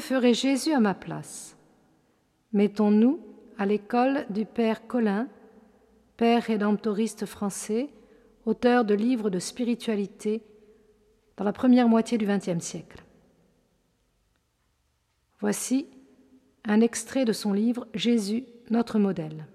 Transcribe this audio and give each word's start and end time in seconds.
Ferait 0.00 0.34
Jésus 0.34 0.72
à 0.72 0.80
ma 0.80 0.94
place? 0.94 1.56
Mettons-nous 2.52 3.20
à 3.58 3.66
l'école 3.66 4.26
du 4.30 4.44
Père 4.44 4.86
Colin, 4.86 5.28
Père 6.16 6.42
rédemptoriste 6.42 7.26
français, 7.26 7.88
auteur 8.46 8.84
de 8.84 8.94
livres 8.94 9.30
de 9.30 9.38
spiritualité 9.38 10.42
dans 11.36 11.44
la 11.44 11.52
première 11.52 11.88
moitié 11.88 12.18
du 12.18 12.26
XXe 12.26 12.64
siècle. 12.64 13.04
Voici 15.40 15.86
un 16.64 16.80
extrait 16.80 17.24
de 17.24 17.32
son 17.32 17.52
livre 17.52 17.86
Jésus, 17.94 18.44
notre 18.70 18.98
modèle. 18.98 19.46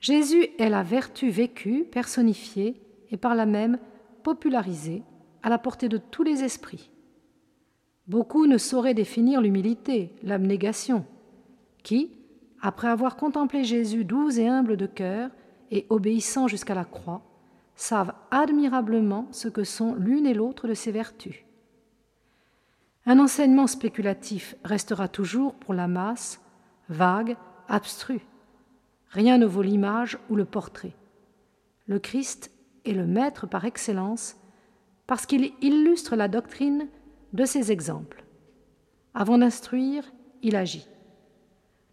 Jésus 0.00 0.48
est 0.58 0.70
la 0.70 0.82
vertu 0.82 1.28
vécue, 1.30 1.84
personnifiée 1.84 2.80
et 3.10 3.16
par 3.16 3.34
la 3.34 3.44
même 3.44 3.78
popularisée 4.22 5.02
à 5.42 5.50
la 5.50 5.58
portée 5.58 5.88
de 5.88 5.98
tous 5.98 6.22
les 6.22 6.42
esprits. 6.42 6.90
Beaucoup 8.10 8.48
ne 8.48 8.58
sauraient 8.58 8.92
définir 8.92 9.40
l'humilité, 9.40 10.12
l'abnégation, 10.24 11.06
qui, 11.84 12.10
après 12.60 12.88
avoir 12.88 13.14
contemplé 13.14 13.62
Jésus 13.62 14.04
doux 14.04 14.36
et 14.36 14.48
humble 14.48 14.76
de 14.76 14.86
cœur 14.86 15.30
et 15.70 15.86
obéissant 15.90 16.48
jusqu'à 16.48 16.74
la 16.74 16.84
croix, 16.84 17.22
savent 17.76 18.12
admirablement 18.32 19.28
ce 19.30 19.46
que 19.46 19.62
sont 19.62 19.94
l'une 19.94 20.26
et 20.26 20.34
l'autre 20.34 20.66
de 20.66 20.74
ces 20.74 20.90
vertus. 20.90 21.44
Un 23.06 23.20
enseignement 23.20 23.68
spéculatif 23.68 24.56
restera 24.64 25.06
toujours 25.06 25.54
pour 25.54 25.72
la 25.72 25.86
masse 25.86 26.40
vague, 26.88 27.36
abstru. 27.68 28.18
Rien 29.10 29.38
ne 29.38 29.46
vaut 29.46 29.62
l'image 29.62 30.18
ou 30.30 30.34
le 30.34 30.46
portrait. 30.46 30.96
Le 31.86 32.00
Christ 32.00 32.50
est 32.84 32.92
le 32.92 33.06
maître 33.06 33.46
par 33.46 33.66
excellence 33.66 34.34
parce 35.06 35.26
qu'il 35.26 35.52
illustre 35.60 36.16
la 36.16 36.26
doctrine 36.26 36.88
de 37.32 37.44
ses 37.44 37.72
exemples. 37.72 38.24
Avant 39.14 39.38
d'instruire, 39.38 40.04
il 40.42 40.56
agit. 40.56 40.86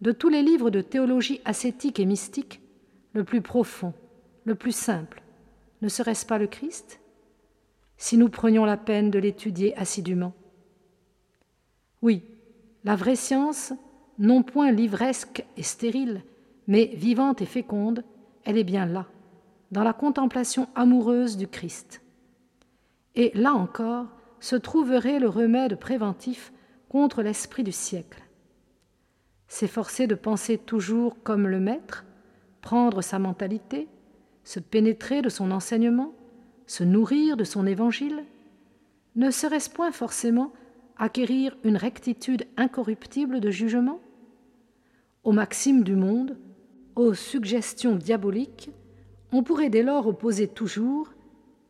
De 0.00 0.12
tous 0.12 0.28
les 0.28 0.42
livres 0.42 0.70
de 0.70 0.80
théologie 0.80 1.40
ascétique 1.44 1.98
et 1.98 2.06
mystique, 2.06 2.60
le 3.12 3.24
plus 3.24 3.40
profond, 3.40 3.94
le 4.44 4.54
plus 4.54 4.74
simple, 4.74 5.22
ne 5.82 5.88
serait-ce 5.88 6.26
pas 6.26 6.38
le 6.38 6.46
Christ? 6.46 7.00
Si 7.96 8.16
nous 8.16 8.28
prenions 8.28 8.64
la 8.64 8.76
peine 8.76 9.10
de 9.10 9.18
l'étudier 9.18 9.76
assidûment? 9.76 10.34
Oui, 12.00 12.22
la 12.84 12.94
vraie 12.94 13.16
science, 13.16 13.72
non 14.18 14.42
point 14.42 14.70
livresque 14.70 15.44
et 15.56 15.62
stérile, 15.64 16.22
mais 16.68 16.86
vivante 16.94 17.42
et 17.42 17.46
féconde, 17.46 18.04
elle 18.44 18.58
est 18.58 18.64
bien 18.64 18.86
là, 18.86 19.06
dans 19.72 19.82
la 19.82 19.92
contemplation 19.92 20.68
amoureuse 20.74 21.36
du 21.36 21.48
Christ. 21.48 22.02
Et 23.16 23.32
là 23.34 23.52
encore 23.52 24.06
se 24.40 24.56
trouverait 24.56 25.18
le 25.18 25.28
remède 25.28 25.76
préventif 25.76 26.52
contre 26.88 27.22
l'esprit 27.22 27.64
du 27.64 27.72
siècle. 27.72 28.22
S'efforcer 29.48 30.06
de 30.06 30.14
penser 30.14 30.58
toujours 30.58 31.22
comme 31.22 31.46
le 31.46 31.60
Maître, 31.60 32.04
prendre 32.60 33.02
sa 33.02 33.18
mentalité, 33.18 33.88
se 34.44 34.60
pénétrer 34.60 35.22
de 35.22 35.28
son 35.28 35.50
enseignement, 35.50 36.14
se 36.66 36.84
nourrir 36.84 37.36
de 37.36 37.44
son 37.44 37.66
évangile, 37.66 38.24
ne 39.16 39.30
serait-ce 39.30 39.70
point 39.70 39.90
forcément 39.90 40.52
acquérir 40.96 41.56
une 41.64 41.76
rectitude 41.76 42.46
incorruptible 42.56 43.40
de 43.40 43.50
jugement? 43.50 44.00
Aux 45.24 45.32
maximes 45.32 45.82
du 45.82 45.96
monde, 45.96 46.36
aux 46.94 47.14
suggestions 47.14 47.96
diaboliques, 47.96 48.70
on 49.32 49.42
pourrait 49.42 49.70
dès 49.70 49.82
lors 49.82 50.06
opposer 50.06 50.48
toujours, 50.48 51.12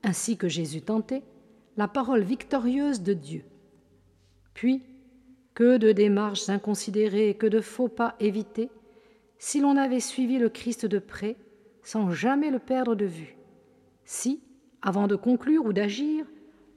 ainsi 0.02 0.36
que 0.36 0.48
Jésus 0.48 0.82
tentait, 0.82 1.24
la 1.78 1.86
parole 1.86 2.22
victorieuse 2.22 3.02
de 3.02 3.12
Dieu. 3.12 3.44
Puis, 4.52 4.82
que 5.54 5.76
de 5.76 5.92
démarches 5.92 6.48
inconsidérées, 6.48 7.36
que 7.38 7.46
de 7.46 7.60
faux 7.60 7.88
pas 7.88 8.16
évités, 8.18 8.68
si 9.38 9.60
l'on 9.60 9.76
avait 9.76 10.00
suivi 10.00 10.38
le 10.38 10.48
Christ 10.48 10.86
de 10.86 10.98
près, 10.98 11.36
sans 11.84 12.10
jamais 12.10 12.50
le 12.50 12.58
perdre 12.58 12.96
de 12.96 13.04
vue, 13.04 13.36
si, 14.04 14.42
avant 14.82 15.06
de 15.06 15.14
conclure 15.14 15.64
ou 15.64 15.72
d'agir, 15.72 16.26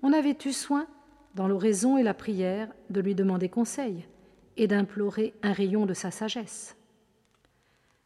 on 0.04 0.14
avait 0.14 0.38
eu 0.46 0.54
soin 0.54 0.86
dans 1.34 1.48
l'oraison 1.48 1.98
et 1.98 2.04
la 2.04 2.14
prière, 2.14 2.72
de 2.92 3.02
lui 3.02 3.16
demander 3.16 3.50
conseil 3.50 4.06
et 4.56 4.68
d'implorer 4.68 5.34
un 5.42 5.54
rayon 5.54 5.88
de 5.88 5.96
sa 5.96 6.12
sagesse. 6.12 6.76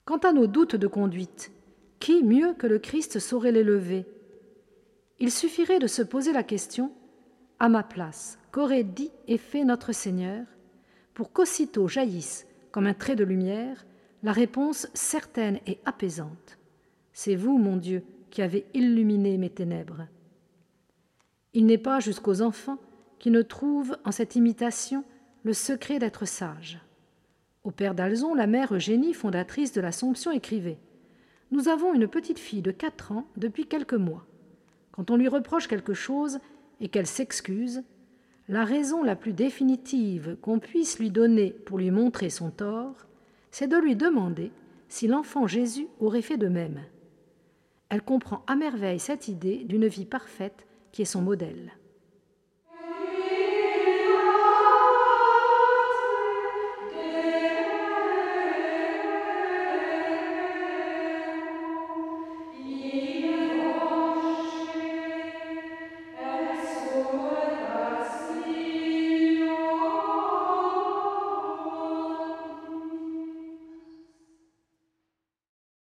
Quant 0.05 0.19
à 0.19 0.31
nos 0.31 0.47
doutes 0.47 0.77
de 0.77 0.87
conduite, 0.87 1.51
qui 1.99 2.23
mieux 2.23 2.53
que 2.53 2.67
le 2.67 2.79
Christ 2.79 3.19
saurait 3.19 3.51
les 3.51 3.63
lever 3.63 4.05
Il 5.19 5.31
suffirait 5.31 5.79
de 5.79 5.87
se 5.87 6.01
poser 6.01 6.33
la 6.33 6.43
question 6.43 6.91
À 7.59 7.69
ma 7.69 7.83
place, 7.83 8.37
qu'aurait 8.51 8.83
dit 8.83 9.11
et 9.27 9.37
fait 9.37 9.63
notre 9.63 9.93
Seigneur? 9.93 10.45
Pour 11.13 11.31
qu'aussitôt 11.31 11.87
jaillisse, 11.87 12.45
comme 12.71 12.85
un 12.85 12.93
trait 12.93 13.15
de 13.15 13.23
lumière, 13.23 13.85
la 14.23 14.33
réponse 14.33 14.87
certaine 14.93 15.59
et 15.65 15.79
apaisante 15.85 16.57
C'est 17.13 17.35
vous, 17.35 17.57
mon 17.57 17.77
Dieu, 17.77 18.03
qui 18.29 18.41
avez 18.41 18.65
illuminé 18.73 19.37
mes 19.37 19.49
ténèbres. 19.49 20.07
Il 21.53 21.65
n'est 21.65 21.77
pas 21.77 22.01
jusqu'aux 22.01 22.41
enfants 22.41 22.79
qui 23.17 23.31
ne 23.31 23.41
trouve 23.41 23.97
en 24.03 24.11
cette 24.11 24.35
imitation 24.35 25.05
le 25.43 25.53
secret 25.53 25.99
d'être 25.99 26.25
sage. 26.25 26.81
Au 27.63 27.71
père 27.71 27.95
d'Alzon, 27.95 28.35
la 28.35 28.47
mère 28.47 28.73
Eugénie, 28.73 29.13
fondatrice 29.13 29.71
de 29.71 29.79
l'Assomption, 29.79 30.31
écrivait 30.31 30.79
Nous 31.51 31.69
avons 31.69 31.93
une 31.93 32.09
petite 32.09 32.39
fille 32.39 32.61
de 32.61 32.71
quatre 32.71 33.13
ans 33.13 33.27
depuis 33.37 33.67
quelques 33.67 33.93
mois. 33.93 34.27
Quand 34.95 35.11
on 35.11 35.17
lui 35.17 35.27
reproche 35.27 35.67
quelque 35.67 35.93
chose 35.93 36.39
et 36.79 36.87
qu'elle 36.87 37.07
s'excuse, 37.07 37.83
la 38.47 38.63
raison 38.63 39.03
la 39.03 39.15
plus 39.15 39.33
définitive 39.33 40.37
qu'on 40.41 40.59
puisse 40.59 40.99
lui 40.99 41.09
donner 41.09 41.51
pour 41.51 41.77
lui 41.79 41.91
montrer 41.91 42.29
son 42.29 42.49
tort, 42.49 42.95
c'est 43.51 43.67
de 43.67 43.77
lui 43.77 43.95
demander 43.95 44.51
si 44.87 45.07
l'enfant 45.07 45.47
Jésus 45.47 45.87
aurait 45.99 46.21
fait 46.21 46.37
de 46.37 46.47
même. 46.47 46.79
Elle 47.89 48.03
comprend 48.03 48.43
à 48.47 48.55
merveille 48.55 48.99
cette 48.99 49.27
idée 49.27 49.63
d'une 49.65 49.87
vie 49.87 50.05
parfaite 50.05 50.65
qui 50.91 51.01
est 51.01 51.05
son 51.05 51.21
modèle. 51.21 51.73